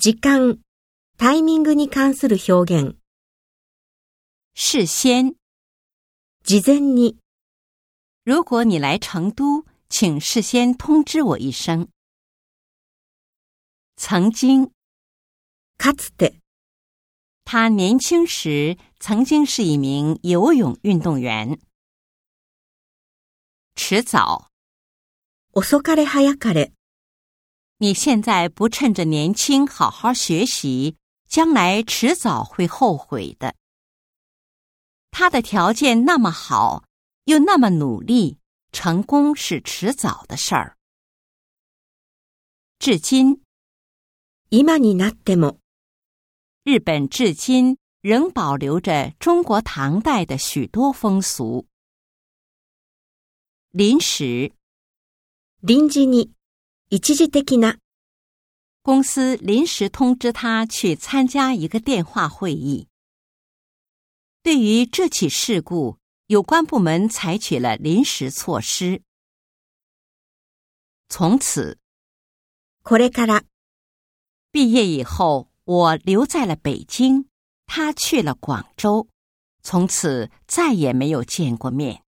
[0.00, 0.60] 時間、
[1.16, 2.96] タイミングに関する表現。
[4.54, 5.34] 事先，
[6.44, 7.18] 事前に、
[8.22, 11.88] 如果你来成都，请事先通知我一声。
[13.96, 14.70] 曾经，
[15.76, 16.38] かつて、
[17.44, 21.58] 他年轻时曾经是一名游泳运动员。
[23.74, 24.46] 迟早，
[25.52, 26.72] 遅かれ早かれ、
[27.77, 33.55] 你现在不趁着年轻好好学习，将来迟早会后悔的。
[35.11, 36.85] 他的条件那么好，
[37.25, 38.37] 又那么努力，
[38.71, 40.77] 成功是迟早的事儿。
[42.79, 43.41] 至今，
[44.49, 45.57] 今になっても、
[46.63, 51.67] 日本至今仍保留着中国唐代的许多风俗。
[53.71, 54.51] 临时，
[55.61, 56.33] 臨時に、
[56.89, 57.77] 一時的な、
[58.81, 62.87] 公司临时通知他去参加一个电话会议。
[64.43, 65.97] 对于这起事故，
[66.27, 69.01] 有关部门采取了临时措施。
[71.07, 71.77] 从此，
[72.83, 73.43] これから、
[74.51, 77.27] 毕业以后，我留在了北京，
[77.65, 79.07] 他去了广州，
[79.61, 82.03] 从此再也没有见过面。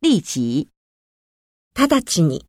[0.00, 0.68] 立即，
[1.72, 2.44] 直ちに、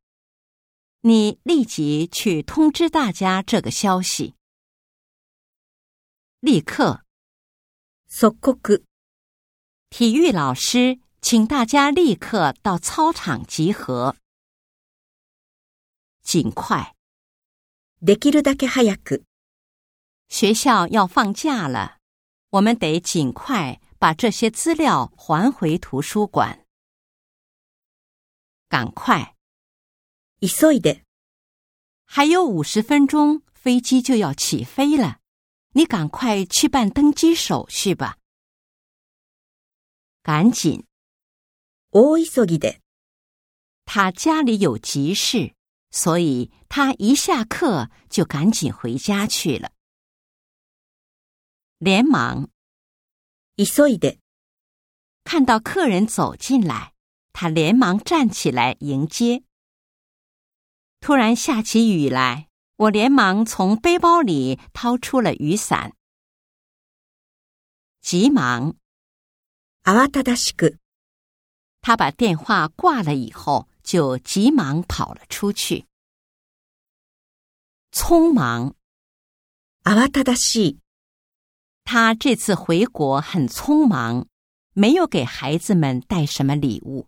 [1.02, 4.36] 你立即去通知大家这个消息。
[6.40, 7.04] 立刻，
[8.08, 8.84] 即刻、
[9.90, 14.16] 体育老师，请大家立刻到操场集合。
[16.22, 16.94] 尽快，
[18.02, 19.24] できるだけ早く、
[20.28, 22.00] 学校要放假了，
[22.50, 26.66] 我们得尽快把这些资料还回图书馆。
[28.68, 29.36] 赶快，
[30.42, 31.04] 急いで、
[32.06, 35.20] 还有五十分钟，飞机就要起飞了，
[35.74, 38.18] 你赶快去办登机手续吧。
[40.24, 40.86] 赶紧，
[41.92, 42.80] 大急ぎで、
[43.86, 45.54] 他家里有急事，
[45.90, 49.72] 所以他一下课就赶紧回家去了。
[51.80, 52.50] 连忙
[53.56, 54.20] 急いで、
[55.24, 56.94] 看到客人走进来，
[57.34, 59.44] 他连忙站起来迎接。
[61.02, 65.94] 突然下起雨来，我连忙从背包里掏出了雨伞，
[68.02, 68.76] 急忙
[69.84, 70.78] 慌ただしく、
[71.82, 75.86] 他把电话挂了以后，就急忙跑了出去。
[77.92, 78.76] 匆忙，
[79.84, 80.80] 慌ただしい、
[81.84, 84.28] 他这次回国很匆忙，
[84.74, 87.08] 没有给孩子们带什么礼物。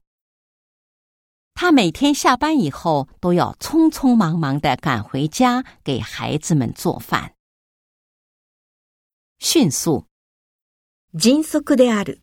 [1.54, 7.36] 他每天下班以后都要匆匆忙忙的赶回家给孩子们做饭。
[9.40, 10.06] 迅速，
[11.18, 12.22] 迅速である、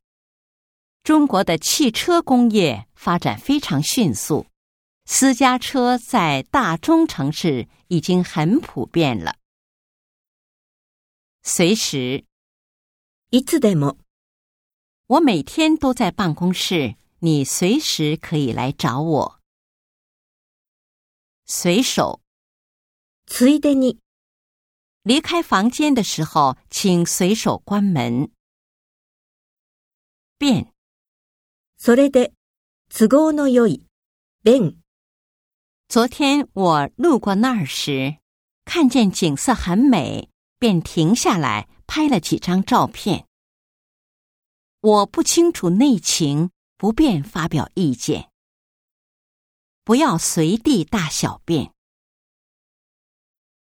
[1.02, 4.46] 中国的汽车工业发展非常迅速，
[5.04, 9.36] 私家车在大中城市已经很普遍了。
[11.42, 12.24] 随时，
[13.30, 13.98] いつでも、
[15.06, 19.40] 我每天都在办公室， 你随时可以来找我。
[21.46, 22.20] 随手
[23.26, 23.98] ついでに、
[25.02, 28.30] 离开房间的时候，请随手关门。
[30.38, 30.72] 便
[31.78, 32.32] それで、
[32.88, 33.86] 都合の良い、
[34.42, 34.82] 便、
[35.88, 38.18] 昨天我路过那儿时，
[38.64, 40.28] 看见景色很美，
[40.58, 43.26] 便停下来拍了几张照片。
[44.80, 46.50] 我不清楚内情，
[46.81, 48.31] 不便发表意见。
[49.83, 51.73] 不要随地大小便。